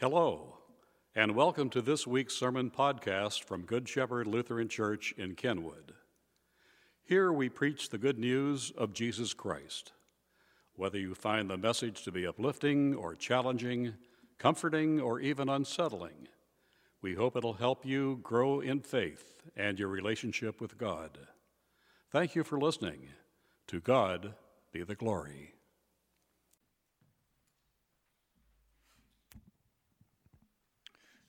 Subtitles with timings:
[0.00, 0.56] Hello,
[1.14, 5.92] and welcome to this week's sermon podcast from Good Shepherd Lutheran Church in Kenwood.
[7.04, 9.92] Here we preach the good news of Jesus Christ.
[10.74, 13.92] Whether you find the message to be uplifting or challenging,
[14.38, 16.28] comforting or even unsettling,
[17.02, 21.18] we hope it'll help you grow in faith and your relationship with God.
[22.10, 23.08] Thank you for listening.
[23.66, 24.32] To God
[24.72, 25.52] be the glory.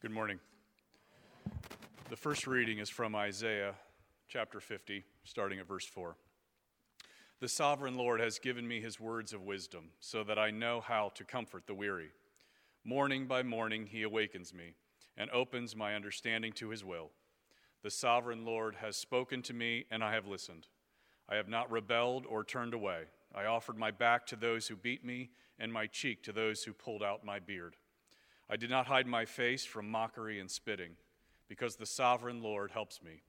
[0.02, 0.40] Good morning.
[2.10, 3.76] The first reading is from Isaiah
[4.28, 6.16] chapter 50, starting at verse 4.
[7.40, 11.12] The sovereign Lord has given me his words of wisdom, so that I know how
[11.14, 12.10] to comfort the weary.
[12.84, 14.74] Morning by morning he awakens me
[15.18, 17.12] and opens my understanding to his will.
[17.84, 20.66] The sovereign Lord has spoken to me, and I have listened.
[21.30, 23.04] I have not rebelled or turned away.
[23.36, 26.74] I offered my back to those who beat me, and my cheek to those who
[26.74, 27.76] pulled out my beard.
[28.52, 30.98] I did not hide my face from mockery and spitting,
[31.48, 33.24] because the sovereign Lord helps me.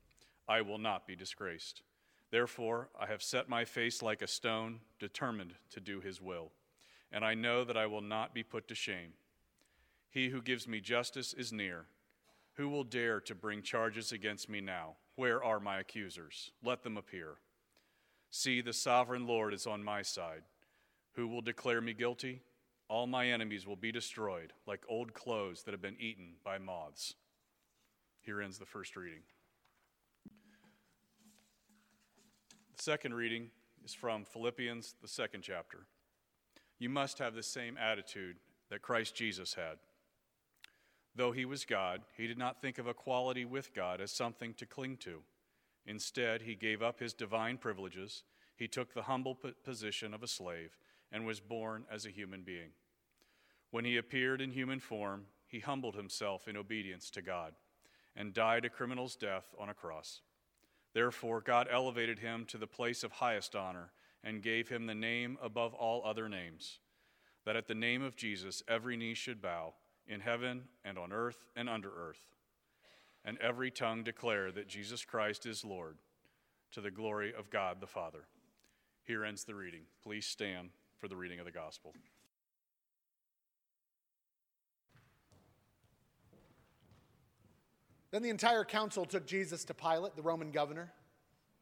[0.49, 1.83] I will not be disgraced.
[2.33, 6.51] Therefore, I have set my face like a stone, determined to do his will.
[7.13, 9.13] And I know that I will not be put to shame.
[10.11, 11.87] He who gives me justice is near.
[12.55, 14.97] Who will dare to bring charges against me now?
[15.15, 16.51] Where are my accusers?
[16.65, 17.37] Let them appear.
[18.33, 20.43] See, the sovereign Lord is on my side.
[21.13, 22.41] Who will declare me guilty?
[22.93, 27.15] All my enemies will be destroyed, like old clothes that have been eaten by moths.
[28.21, 29.23] Here ends the first reading.
[32.77, 33.49] The second reading
[33.83, 35.87] is from Philippians, the second chapter.
[36.79, 38.37] You must have the same attitude
[38.69, 39.79] that Christ Jesus had.
[41.17, 44.67] Though he was God, he did not think of equality with God as something to
[44.67, 45.23] cling to.
[45.87, 48.25] Instead, he gave up his divine privileges.
[48.55, 50.77] He took the humble position of a slave
[51.13, 52.71] and was born as a human being.
[53.71, 57.55] When he appeared in human form, he humbled himself in obedience to God
[58.17, 60.21] and died a criminal's death on a cross.
[60.95, 63.93] Therefore, God elevated him to the place of highest honor
[64.25, 66.79] and gave him the name above all other names,
[67.45, 69.75] that at the name of Jesus every knee should bow,
[70.07, 72.29] in heaven and on earth and under earth,
[73.25, 75.97] and every tongue declare that Jesus Christ is Lord,
[76.73, 78.27] to the glory of God the Father.
[79.05, 79.83] Here ends the reading.
[80.03, 80.71] Please stand
[81.03, 81.93] for the reading of the gospel.
[88.13, 90.93] Then the entire council took Jesus to Pilate, the Roman governor.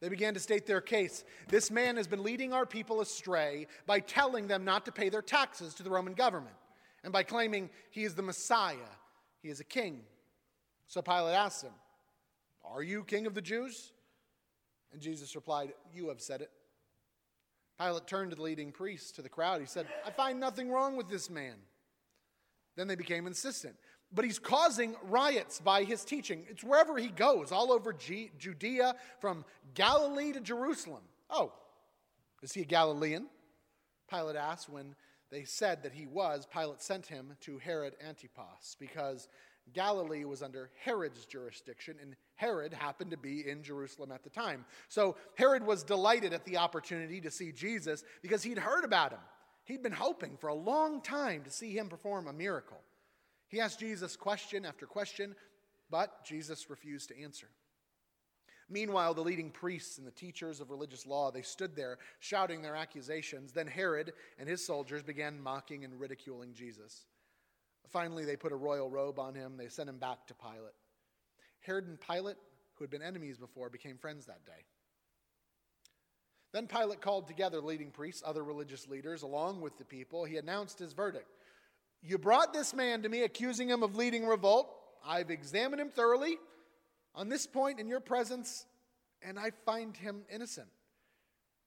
[0.00, 1.24] They began to state their case.
[1.48, 5.22] This man has been leading our people astray by telling them not to pay their
[5.22, 6.56] taxes to the Roman government
[7.02, 8.76] and by claiming he is the Messiah,
[9.40, 10.02] he is a king.
[10.86, 11.72] So Pilate asked him,
[12.62, 13.92] Are you king of the Jews?
[14.92, 16.50] And Jesus replied, You have said it.
[17.80, 19.60] Pilate turned to the leading priests, to the crowd.
[19.60, 21.54] He said, I find nothing wrong with this man.
[22.76, 23.76] Then they became insistent
[24.12, 26.44] but he's causing riots by his teaching.
[26.48, 31.02] It's wherever he goes, all over G- Judea, from Galilee to Jerusalem.
[31.28, 31.52] Oh,
[32.42, 33.26] is he a Galilean?
[34.10, 34.96] Pilate asked when
[35.30, 36.46] they said that he was.
[36.52, 39.28] Pilate sent him to Herod Antipas because
[39.72, 44.64] Galilee was under Herod's jurisdiction, and Herod happened to be in Jerusalem at the time.
[44.88, 49.20] So Herod was delighted at the opportunity to see Jesus because he'd heard about him.
[49.64, 52.80] He'd been hoping for a long time to see him perform a miracle.
[53.48, 55.34] He asked Jesus question after question,
[55.90, 57.48] but Jesus refused to answer.
[58.68, 62.76] Meanwhile, the leading priests and the teachers of religious law, they stood there shouting their
[62.76, 63.52] accusations.
[63.52, 67.06] Then Herod and his soldiers began mocking and ridiculing Jesus.
[67.92, 69.56] Finally, they put a royal robe on him.
[69.56, 70.74] They sent him back to Pilate.
[71.60, 72.36] Herod and Pilate,
[72.74, 74.64] who had been enemies before, became friends that day.
[76.52, 80.24] Then Pilate called together leading priests, other religious leaders, along with the people.
[80.24, 81.28] He announced his verdict
[82.02, 84.74] you brought this man to me, accusing him of leading revolt.
[85.06, 86.38] I've examined him thoroughly
[87.14, 88.66] on this point in your presence,
[89.22, 90.68] and I find him innocent.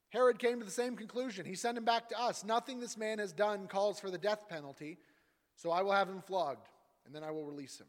[0.09, 1.45] Herod came to the same conclusion.
[1.45, 2.43] He sent him back to us.
[2.43, 4.99] Nothing this man has done calls for the death penalty,
[5.55, 6.67] so I will have him flogged,
[7.05, 7.87] and then I will release him.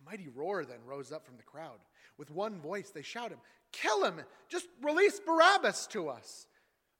[0.00, 1.78] A mighty roar then rose up from the crowd.
[2.18, 3.38] With one voice, they shouted,
[3.72, 4.20] Kill him!
[4.48, 6.46] Just release Barabbas to us.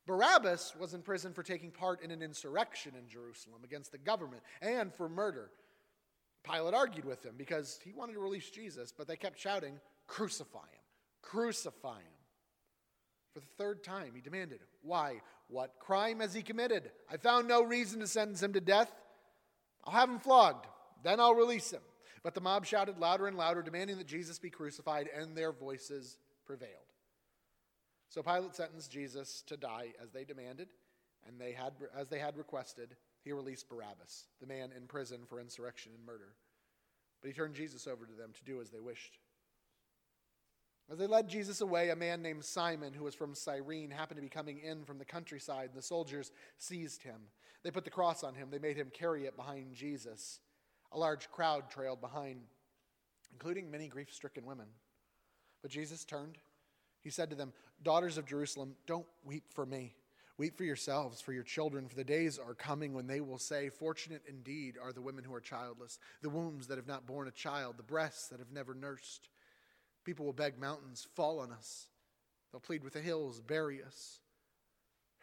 [0.06, 4.42] Barabbas was in prison for taking part in an insurrection in Jerusalem against the government
[4.60, 5.50] and for murder.
[6.42, 10.58] Pilate argued with him because he wanted to release Jesus, but they kept shouting, Crucify
[10.58, 10.82] him!
[11.22, 12.14] Crucify him!
[13.32, 15.20] For the third time, he demanded, Why?
[15.48, 16.90] What crime has he committed?
[17.10, 18.90] I found no reason to sentence him to death.
[19.84, 20.66] I'll have him flogged,
[21.02, 21.82] then I'll release him.
[22.22, 26.16] But the mob shouted louder and louder, demanding that Jesus be crucified, and their voices
[26.46, 26.70] prevailed.
[28.08, 30.68] So Pilate sentenced Jesus to die as they demanded,
[31.26, 32.96] and they had, as they had requested.
[33.22, 36.34] he released Barabbas, the man in prison for insurrection and murder.
[37.20, 39.18] But he turned Jesus over to them to do as they wished.
[40.90, 44.22] As they led Jesus away, a man named Simon, who was from Cyrene, happened to
[44.22, 47.20] be coming in from the countryside, and the soldiers seized him.
[47.62, 50.40] They put the cross on him, they made him carry it behind Jesus.
[50.92, 52.42] A large crowd trailed behind,
[53.32, 54.66] including many grief stricken women.
[55.62, 56.36] But Jesus turned.
[57.00, 57.52] He said to them,
[57.82, 59.94] Daughters of Jerusalem, don't weep for me.
[60.36, 63.70] Weep for yourselves, for your children, for the days are coming when they will say,
[63.70, 67.32] Fortunate indeed are the women who are childless, the wombs that have not borne a
[67.32, 69.28] child, the breasts that have never nursed.
[70.04, 71.86] People will beg mountains, fall on us.
[72.52, 74.20] They'll plead with the hills, bury us.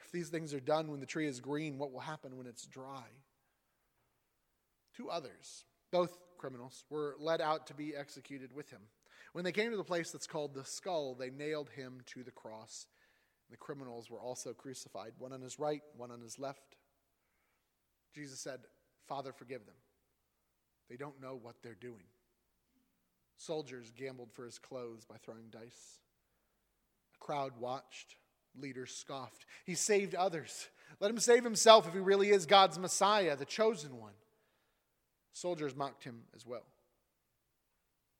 [0.03, 2.65] If these things are done when the tree is green, what will happen when it's
[2.65, 3.05] dry?
[4.97, 8.81] Two others, both criminals, were led out to be executed with him.
[9.33, 12.31] When they came to the place that's called the skull, they nailed him to the
[12.31, 12.87] cross.
[13.49, 16.75] The criminals were also crucified, one on his right, one on his left.
[18.13, 18.59] Jesus said,
[19.07, 19.75] Father, forgive them.
[20.89, 22.03] They don't know what they're doing.
[23.41, 25.99] Soldiers gambled for his clothes by throwing dice.
[27.15, 28.15] A crowd watched.
[28.59, 29.47] Leaders scoffed.
[29.65, 30.67] He saved others.
[30.99, 34.13] Let him save himself if he really is God's Messiah, the chosen one.
[35.33, 36.65] Soldiers mocked him as well,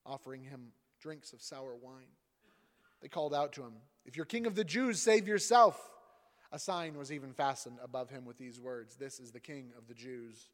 [0.06, 2.08] offering him drinks of sour wine.
[3.02, 3.74] They called out to him,
[4.06, 5.92] If you're king of the Jews, save yourself.
[6.52, 9.88] A sign was even fastened above him with these words This is the king of
[9.88, 10.48] the Jews.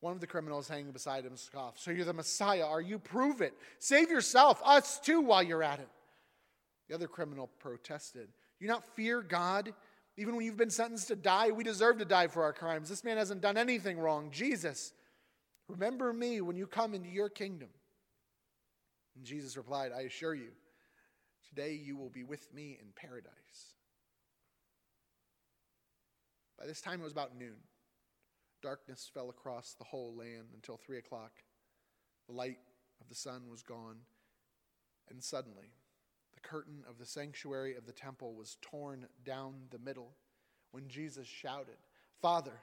[0.00, 2.98] One of the criminals hanging beside him scoffed, So you're the Messiah, are you?
[2.98, 3.54] Prove it.
[3.78, 5.88] Save yourself, us too, while you're at it.
[6.88, 8.28] The other criminal protested,
[8.60, 9.72] You not fear God?
[10.18, 12.88] Even when you've been sentenced to die, we deserve to die for our crimes.
[12.88, 14.30] This man hasn't done anything wrong.
[14.30, 14.92] Jesus,
[15.68, 17.68] remember me when you come into your kingdom.
[19.14, 20.52] And Jesus replied, I assure you,
[21.50, 23.32] today you will be with me in paradise.
[26.58, 27.56] By this time it was about noon.
[28.62, 31.32] Darkness fell across the whole land until three o'clock.
[32.26, 32.58] The light
[33.00, 33.98] of the sun was gone,
[35.08, 35.72] and suddenly
[36.34, 40.12] the curtain of the sanctuary of the temple was torn down the middle
[40.72, 41.76] when Jesus shouted,
[42.20, 42.60] Father,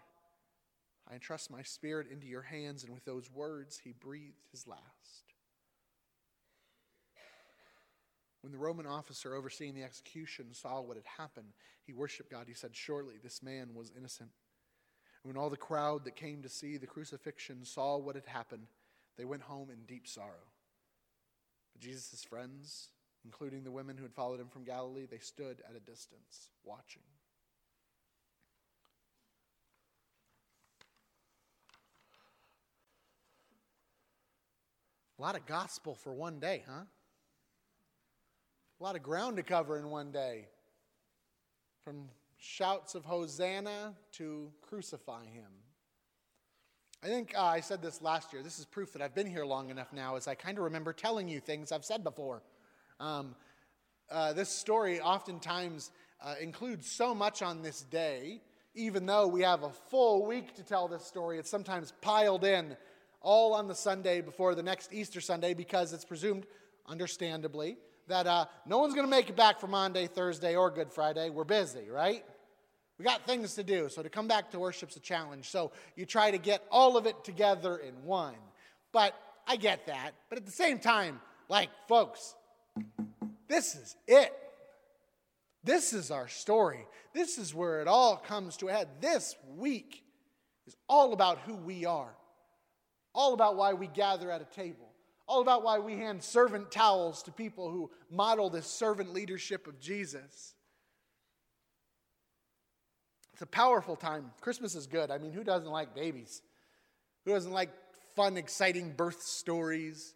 [1.10, 4.82] I entrust my spirit into your hands, and with those words he breathed his last.
[8.42, 11.54] When the Roman officer overseeing the execution saw what had happened,
[11.86, 12.46] he worshiped God.
[12.48, 14.32] He said, Surely this man was innocent.
[15.24, 18.68] When all the crowd that came to see the crucifixion saw what had happened,
[19.18, 20.48] they went home in deep sorrow.
[21.74, 22.90] But Jesus' friends,
[23.24, 27.04] including the women who had followed him from Galilee, they stood at a distance, watching.
[35.18, 36.84] A lot of gospel for one day, huh?
[38.80, 40.48] A lot of ground to cover in one day.
[41.86, 42.10] From
[42.44, 45.50] shouts of Hosanna to crucify him.
[47.02, 48.44] I think uh, I said this last year.
[48.44, 50.92] This is proof that I've been here long enough now, as I kind of remember
[50.92, 52.44] telling you things I've said before.
[53.00, 53.36] Um,
[54.12, 55.92] uh, this story oftentimes
[56.22, 58.42] uh, includes so much on this day,
[58.76, 62.76] even though we have a full week to tell this story, it's sometimes piled in
[63.22, 66.46] all on the Sunday before the next Easter Sunday because it's presumed,
[66.88, 67.78] understandably,
[68.10, 71.30] that uh, no one's going to make it back for Monday, Thursday, or Good Friday.
[71.30, 72.26] We're busy, right?
[73.00, 73.90] We got things to do.
[73.90, 75.50] So to come back to worship's a challenge.
[75.50, 78.36] So you try to get all of it together in one.
[78.92, 79.16] But
[79.48, 80.12] I get that.
[80.30, 81.20] But at the same time,
[81.50, 82.36] like, folks,
[83.48, 84.34] this is it.
[85.64, 86.86] This is our story.
[87.14, 88.88] This is where it all comes to a head.
[89.02, 90.04] This week
[90.68, 92.14] is all about who we are,
[93.14, 94.90] all about why we gather at a table,
[95.28, 99.80] all about why we hand servant towels to people who model this servant leadership of
[99.80, 100.54] Jesus.
[103.34, 104.32] It's a powerful time.
[104.42, 105.12] Christmas is good.
[105.12, 106.42] I mean, who doesn't like babies?
[107.26, 107.70] Who doesn't like
[108.16, 110.14] fun, exciting birth stories?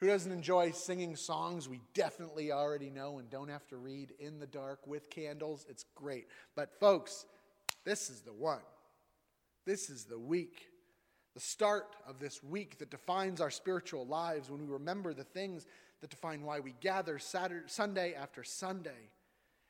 [0.00, 4.38] Who doesn't enjoy singing songs we definitely already know and don't have to read in
[4.38, 5.66] the dark with candles?
[5.68, 6.28] It's great.
[6.54, 7.26] But, folks,
[7.84, 8.62] this is the one.
[9.66, 10.70] This is the week
[11.34, 15.66] the start of this week that defines our spiritual lives when we remember the things
[16.00, 19.10] that define why we gather Saturday, Sunday after Sunday.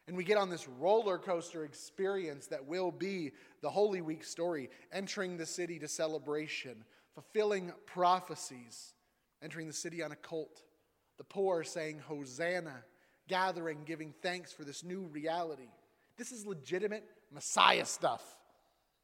[0.08, 4.70] And we get on this roller coaster experience that will be the Holy Week story,
[4.92, 8.94] entering the city to celebration, fulfilling prophecies,
[9.42, 10.62] entering the city on a cult,
[11.18, 12.82] the poor saying, Hosanna,
[13.28, 15.68] gathering, giving thanks for this new reality.
[16.16, 18.22] This is legitimate Messiah stuff.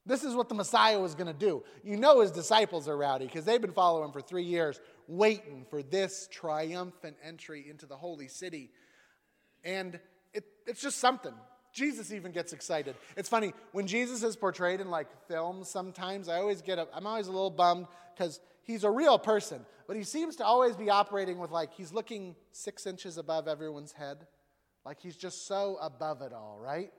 [0.04, 1.64] This is what the Messiah was going to do.
[1.82, 5.66] You know his disciples are rowdy because they've been following him for three years, waiting
[5.68, 8.70] for this triumphant entry into the holy city.
[9.64, 9.98] And
[10.36, 11.34] it, it's just something.
[11.72, 12.94] Jesus even gets excited.
[13.16, 17.26] It's funny, when Jesus is portrayed in like films sometimes, I always get, I'm always
[17.26, 21.38] a little bummed because he's a real person, but he seems to always be operating
[21.38, 24.26] with like, he's looking six inches above everyone's head.
[24.86, 26.92] Like he's just so above it all, right?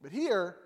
[0.00, 0.56] But here,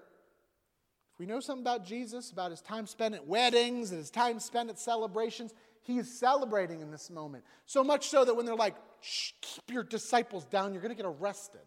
[1.14, 4.40] if we know something about Jesus, about his time spent at weddings and his time
[4.40, 7.44] spent at celebrations, he's celebrating in this moment.
[7.64, 11.02] So much so that when they're like, Shh, keep your disciples down, you're going to
[11.02, 11.60] get arrested.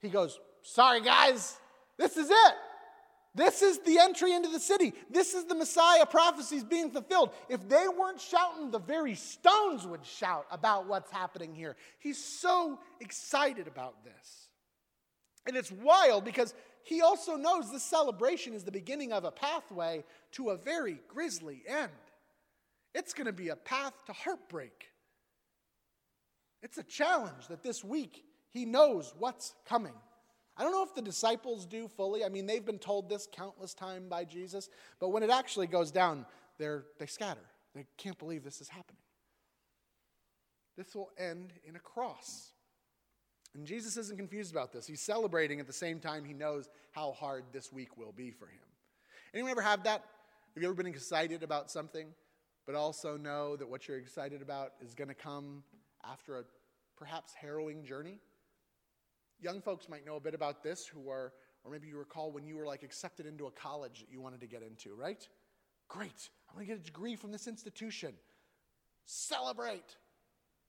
[0.00, 1.56] He goes, Sorry, guys,
[1.96, 2.54] this is it.
[3.34, 4.92] This is the entry into the city.
[5.08, 7.30] This is the Messiah prophecies being fulfilled.
[7.48, 11.76] If they weren't shouting, the very stones would shout about what's happening here.
[12.00, 14.48] He's so excited about this.
[15.46, 20.04] And it's wild because he also knows this celebration is the beginning of a pathway
[20.32, 21.90] to a very grisly end.
[22.94, 24.89] It's going to be a path to heartbreak.
[26.62, 29.94] It's a challenge that this week he knows what's coming.
[30.56, 32.24] I don't know if the disciples do fully.
[32.24, 35.90] I mean, they've been told this countless times by Jesus, but when it actually goes
[35.90, 36.26] down,
[36.58, 37.40] they're, they scatter.
[37.74, 39.00] They can't believe this is happening.
[40.76, 42.52] This will end in a cross.
[43.54, 44.86] And Jesus isn't confused about this.
[44.86, 48.46] He's celebrating at the same time he knows how hard this week will be for
[48.46, 48.60] him.
[49.32, 50.04] Anyone ever have that?
[50.54, 52.08] Have you ever been excited about something,
[52.66, 55.62] but also know that what you're excited about is going to come
[56.04, 56.44] after a
[56.96, 58.18] perhaps harrowing journey?
[59.40, 61.32] Young folks might know a bit about this who are,
[61.64, 64.40] or maybe you recall when you were like accepted into a college that you wanted
[64.40, 65.26] to get into, right?
[65.88, 66.30] Great.
[66.48, 68.14] I'm to get a degree from this institution.
[69.04, 69.96] Celebrate.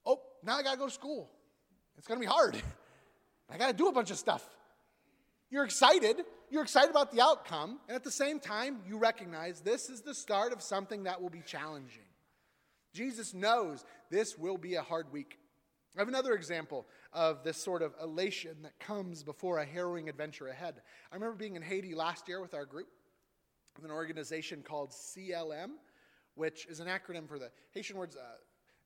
[0.05, 1.29] Oh, now I got to go to school.
[1.97, 2.61] It's to be hard.
[3.50, 4.47] I got to do a bunch of stuff.
[5.50, 6.23] You're excited.
[6.50, 7.79] You're excited about the outcome.
[7.88, 11.29] And at the same time, you recognize this is the start of something that will
[11.29, 12.03] be challenging.
[12.93, 15.39] Jesus knows this will be a hard week.
[15.96, 20.50] I have another example of this sort of elation that comes before a harrowing adventure
[20.50, 20.82] ahead.
[21.12, 22.89] I remember being in Haiti last year with our group,
[23.75, 25.72] with an organization called CLM,
[26.36, 28.38] which is an acronym for the Haitian words uh,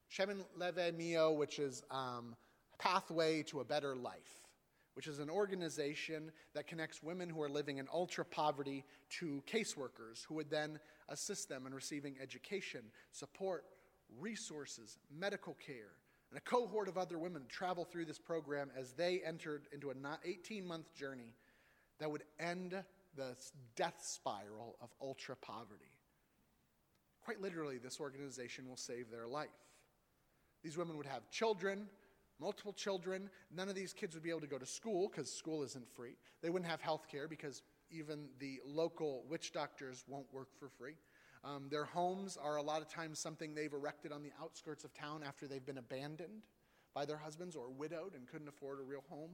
[0.09, 2.35] Chemen Lavi Miyò, which is um,
[2.79, 4.43] Pathway to a Better Life,
[4.93, 10.23] which is an organization that connects women who are living in ultra poverty to caseworkers
[10.27, 10.79] who would then
[11.09, 13.65] assist them in receiving education, support,
[14.19, 15.93] resources, medical care
[16.35, 20.05] and a cohort of other women travel through this program as they entered into an
[20.23, 21.33] 18 month journey
[21.99, 22.75] that would end
[23.15, 23.35] the
[23.75, 25.91] death spiral of ultra poverty.
[27.23, 29.47] Quite literally, this organization will save their life.
[30.63, 31.87] These women would have children,
[32.39, 33.29] multiple children.
[33.55, 36.17] None of these kids would be able to go to school because school isn't free.
[36.41, 40.95] They wouldn't have health care because even the local witch doctors won't work for free.
[41.45, 44.93] Um, their homes are a lot of times something they've erected on the outskirts of
[44.95, 46.41] town after they've been abandoned
[46.95, 49.31] by their husbands or widowed and couldn't afford a real home.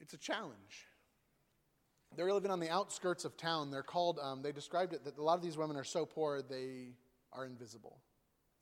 [0.00, 0.86] It's a challenge.
[2.16, 3.70] They're living on the outskirts of town.
[3.70, 6.40] They're called, um, they described it that a lot of these women are so poor
[6.40, 6.94] they
[7.32, 7.98] are invisible.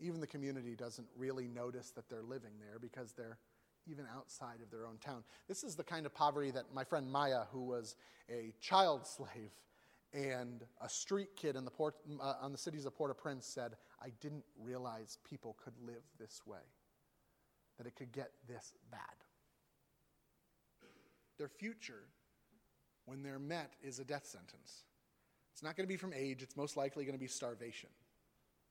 [0.00, 3.38] Even the community doesn't really notice that they're living there because they're
[3.86, 5.22] even outside of their own town.
[5.48, 7.96] This is the kind of poverty that my friend Maya, who was
[8.30, 9.52] a child slave,
[10.12, 14.10] and a street kid in the port, uh, on the cities of Port-au-Prince said, I
[14.20, 16.58] didn't realize people could live this way,
[17.78, 19.00] that it could get this bad.
[21.38, 22.04] Their future,
[23.06, 24.84] when they're met, is a death sentence.
[25.52, 27.90] It's not going to be from age, it's most likely going to be starvation.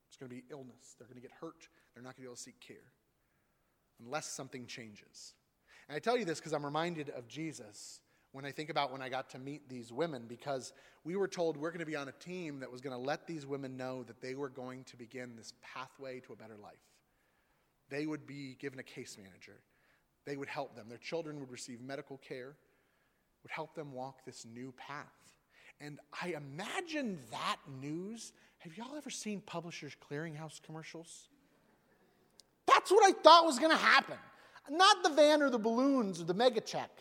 [0.08, 0.96] It's going to be illness.
[0.98, 1.70] They're going to get hurt.
[1.94, 2.92] They're not going to be able to seek care
[4.04, 5.36] unless something changes.
[5.88, 8.02] And I tell you this because I'm reminded of Jesus
[8.32, 10.74] when I think about when I got to meet these women because
[11.04, 13.28] we were told we're going to be on a team that was going to let
[13.28, 16.80] these women know that they were going to begin this pathway to a better life.
[17.90, 19.60] They would be given a case manager.
[20.26, 20.88] They would help them.
[20.88, 22.56] Their children would receive medical care,
[23.44, 25.06] would help them walk this new path.
[25.82, 28.34] And I imagine that news.
[28.60, 31.28] Have y'all ever seen Publishers Clearinghouse commercials?
[32.68, 34.18] That's what I thought was going to happen.
[34.70, 36.92] Not the van or the balloons or the mega check,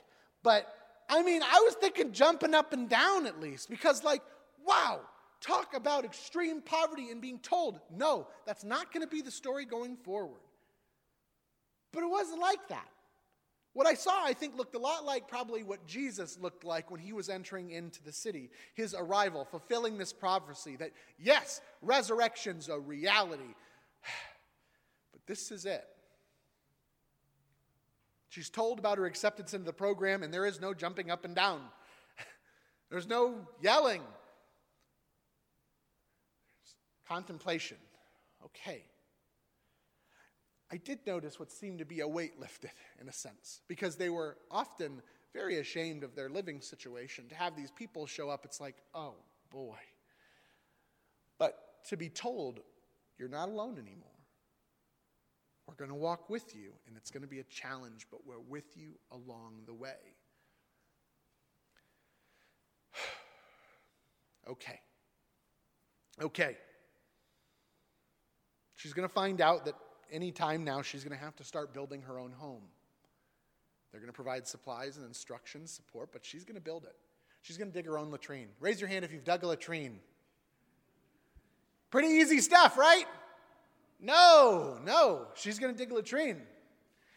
[0.43, 0.75] but
[1.11, 4.23] I mean, I was thinking jumping up and down at least because, like,
[4.64, 5.00] wow,
[5.40, 9.64] talk about extreme poverty and being told, no, that's not going to be the story
[9.64, 10.40] going forward.
[11.93, 12.88] But it wasn't like that.
[13.73, 17.00] What I saw, I think, looked a lot like probably what Jesus looked like when
[17.00, 22.79] he was entering into the city, his arrival, fulfilling this prophecy that, yes, resurrection's a
[22.79, 23.55] reality,
[25.12, 25.85] but this is it.
[28.31, 31.35] She's told about her acceptance into the program, and there is no jumping up and
[31.35, 31.63] down.
[32.91, 34.03] There's no yelling.
[37.09, 37.77] Contemplation.
[38.45, 38.85] Okay.
[40.73, 42.71] I did notice what seemed to be a weight lifted,
[43.01, 45.03] in a sense, because they were often
[45.35, 47.29] very ashamed of their living situation.
[47.31, 49.17] To have these people show up, it's like, oh
[49.51, 49.79] boy.
[51.37, 51.59] But
[51.89, 52.61] to be told,
[53.19, 54.09] you're not alone anymore.
[55.71, 58.41] We're going to walk with you, and it's going to be a challenge, but we're
[58.41, 60.17] with you along the way.
[64.49, 64.81] okay.
[66.21, 66.57] Okay.
[68.75, 69.77] She's going to find out that
[70.11, 72.65] any time now she's going to have to start building her own home.
[73.93, 76.97] They're going to provide supplies and instructions, support, but she's going to build it.
[77.43, 78.49] She's going to dig her own latrine.
[78.59, 80.00] Raise your hand if you've dug a latrine.
[81.93, 83.05] Pretty easy stuff, right?
[84.00, 85.26] No, no.
[85.35, 86.42] She's going to dig a latrine.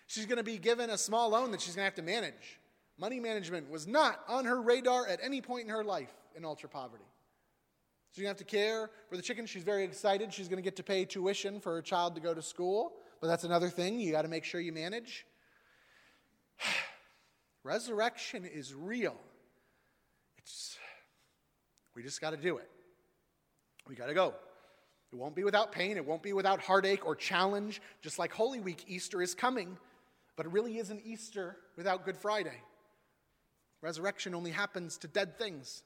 [0.07, 2.59] She's going to be given a small loan that she's going to have to manage.
[2.97, 6.69] Money management was not on her radar at any point in her life in ultra
[6.69, 7.05] poverty.
[8.11, 9.45] She's going to have to care for the chicken.
[9.47, 10.31] She's very excited.
[10.31, 12.93] She's going to get to pay tuition for her child to go to school.
[13.21, 15.25] But that's another thing you got to make sure you manage.
[17.63, 19.15] Resurrection is real.
[20.37, 20.77] It's
[21.95, 22.69] we just got to do it.
[23.87, 24.33] We got to go.
[25.13, 28.59] It won't be without pain, it won't be without heartache or challenge, just like Holy
[28.59, 29.77] Week, Easter is coming,
[30.35, 32.63] but it really isn't Easter without Good Friday.
[33.81, 35.83] Resurrection only happens to dead things.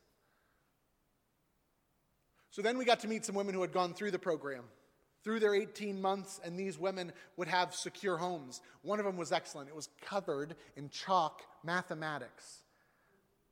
[2.51, 4.63] So then we got to meet some women who had gone through the program
[5.25, 8.61] through their 18 months, and these women would have secure homes.
[8.81, 9.67] One of them was excellent.
[9.67, 12.61] It was covered in chalk mathematics,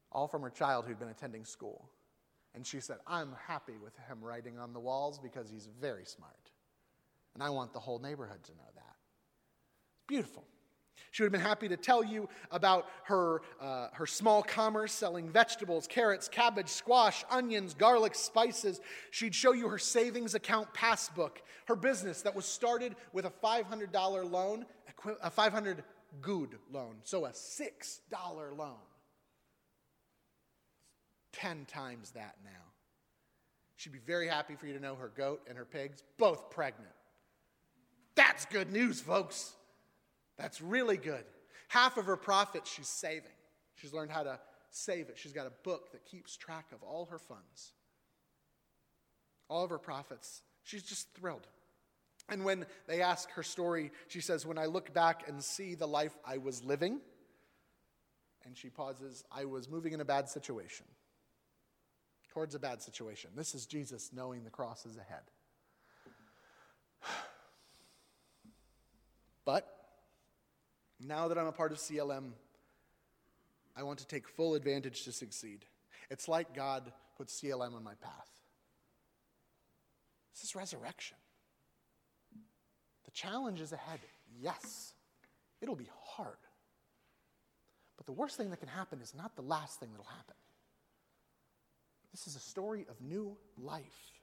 [0.10, 1.90] all from her child who'd been attending school.
[2.56, 6.52] And she said, I'm happy with him writing on the walls because he's very smart.
[7.34, 8.96] And I want the whole neighborhood to know that.
[10.08, 10.46] Beautiful.
[11.12, 15.30] She would have been happy to tell you about her, uh, her small commerce selling
[15.30, 18.80] vegetables, carrots, cabbage, squash, onions, garlic, spices.
[19.12, 24.32] She'd show you her savings account passbook, her business that was started with a $500
[24.32, 24.66] loan,
[25.22, 25.84] a 500
[26.22, 28.76] gourde loan, so a $6 loan.
[31.46, 32.50] 10 times that now.
[33.76, 36.90] She'd be very happy for you to know her goat and her pigs, both pregnant.
[38.16, 39.54] That's good news, folks.
[40.40, 41.24] That's really good.
[41.68, 43.30] Half of her profits she's saving.
[43.76, 44.40] She's learned how to
[44.72, 45.20] save it.
[45.20, 47.74] She's got a book that keeps track of all her funds,
[49.48, 50.42] all of her profits.
[50.64, 51.46] She's just thrilled.
[52.28, 55.88] And when they ask her story, she says, When I look back and see the
[55.88, 57.02] life I was living,
[58.46, 60.88] and she pauses, I was moving in a bad situation,
[62.36, 63.30] towards a bad situation.
[63.34, 65.24] This is Jesus knowing the cross is ahead.
[69.46, 69.68] But
[71.00, 72.32] now that I'm a part of CLM,
[73.78, 75.66] I want to take full advantage to succeed.
[76.10, 78.32] It's like God put CLM on my path.
[80.34, 81.18] This is resurrection.
[83.06, 84.00] The challenge is ahead.
[84.42, 84.94] Yes,
[85.62, 86.40] it'll be hard.
[87.98, 90.36] But the worst thing that can happen is not the last thing that'll happen.
[92.16, 94.14] This is a story of new life.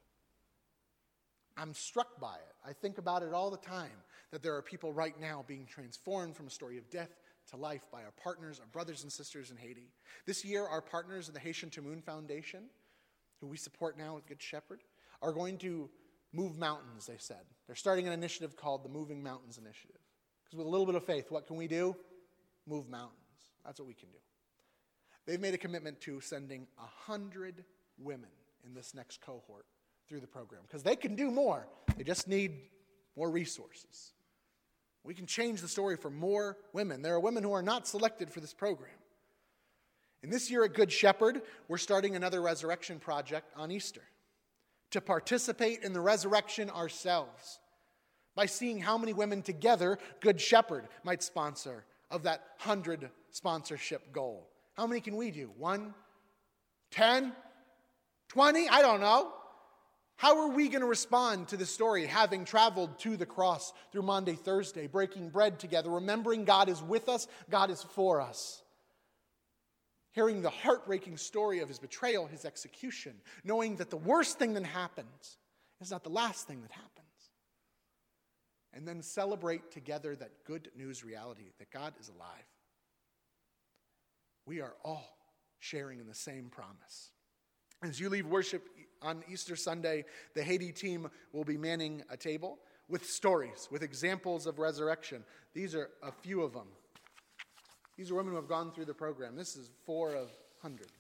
[1.58, 2.54] I'm struck by it.
[2.66, 3.90] I think about it all the time
[4.30, 7.10] that there are people right now being transformed from a story of death
[7.50, 9.92] to life by our partners, our brothers and sisters in Haiti.
[10.24, 12.62] This year, our partners in the Haitian Tamoun Foundation,
[13.42, 14.80] who we support now with Good Shepherd,
[15.20, 15.90] are going to
[16.32, 17.44] move mountains, they said.
[17.66, 20.00] They're starting an initiative called the Moving Mountains Initiative.
[20.46, 21.94] Because with a little bit of faith, what can we do?
[22.66, 23.18] Move mountains.
[23.66, 24.18] That's what we can do.
[25.26, 27.66] They've made a commitment to sending 100
[27.98, 28.30] women
[28.64, 29.66] in this next cohort
[30.08, 31.66] through the program because they can do more.
[31.96, 32.52] They just need
[33.16, 34.12] more resources.
[35.04, 37.02] We can change the story for more women.
[37.02, 38.90] There are women who are not selected for this program.
[40.22, 44.02] And this year at Good Shepherd, we're starting another resurrection project on Easter
[44.92, 47.58] to participate in the resurrection ourselves
[48.36, 54.48] by seeing how many women together Good Shepherd might sponsor of that 100 sponsorship goal.
[54.74, 55.50] How many can we do?
[55.58, 55.94] One?
[56.90, 57.32] Ten?
[58.32, 58.66] Twenty?
[58.66, 59.30] I don't know.
[60.16, 64.02] How are we going to respond to the story, having traveled to the cross through
[64.02, 68.62] Monday, Thursday, breaking bread together, remembering God is with us, God is for us?
[70.12, 74.64] Hearing the heartbreaking story of his betrayal, his execution, knowing that the worst thing that
[74.64, 75.36] happens
[75.82, 76.90] is not the last thing that happens.
[78.72, 82.48] And then celebrate together that good news reality that God is alive.
[84.46, 85.18] We are all
[85.58, 87.10] sharing in the same promise.
[87.82, 88.68] As you leave worship
[89.02, 94.46] on Easter Sunday, the Haiti team will be manning a table with stories, with examples
[94.46, 95.24] of resurrection.
[95.52, 96.68] These are a few of them.
[97.96, 99.34] These are women who have gone through the program.
[99.34, 100.92] This is four of hundreds.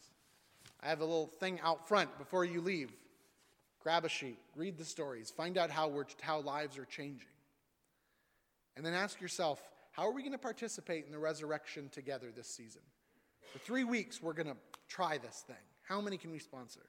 [0.82, 2.90] I have a little thing out front before you leave.
[3.80, 7.28] Grab a sheet, read the stories, find out how, we're, how lives are changing.
[8.76, 12.48] And then ask yourself how are we going to participate in the resurrection together this
[12.48, 12.80] season?
[13.52, 14.56] For three weeks, we're going to
[14.88, 15.56] try this thing.
[15.92, 16.80] How many can we sponsor?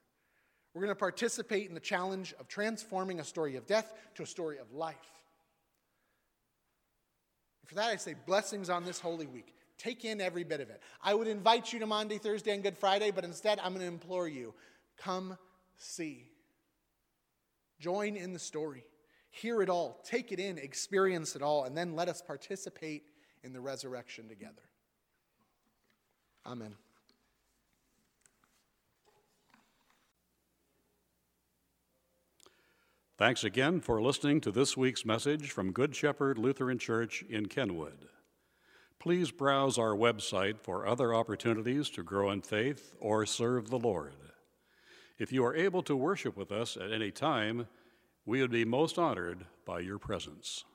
[0.74, 4.26] We're going to participate in the challenge of transforming a story of death to a
[4.26, 4.96] story of life.
[7.66, 9.56] For that, I say blessings on this Holy Week.
[9.78, 10.82] Take in every bit of it.
[11.02, 13.92] I would invite you to Monday, Thursday, and Good Friday, but instead, I'm going to
[13.92, 14.54] implore you
[14.96, 15.38] come
[15.76, 16.30] see.
[17.82, 18.86] Join in the story.
[19.32, 20.00] Hear it all.
[20.06, 20.58] Take it in.
[20.58, 21.66] Experience it all.
[21.66, 23.04] And then let us participate
[23.44, 24.64] in the resurrection together.
[26.46, 26.76] Amen.
[33.16, 38.08] Thanks again for listening to this week's message from Good Shepherd Lutheran Church in Kenwood.
[39.00, 44.16] Please browse our website for other opportunities to grow in faith or serve the Lord.
[45.20, 47.68] If you are able to worship with us at any time,
[48.26, 50.66] we would be most honored by your presence.